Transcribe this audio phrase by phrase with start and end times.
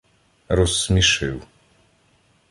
[0.49, 1.43] -Розсмішив.